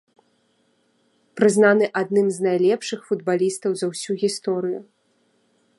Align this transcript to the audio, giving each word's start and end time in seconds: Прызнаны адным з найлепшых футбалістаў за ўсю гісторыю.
Прызнаны 1.39 1.85
адным 2.01 2.27
з 2.37 2.47
найлепшых 2.47 2.99
футбалістаў 3.09 3.71
за 3.83 3.93
ўсю 3.93 4.11
гісторыю. 4.25 4.79